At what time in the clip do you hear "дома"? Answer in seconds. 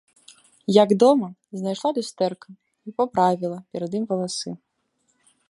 1.03-1.27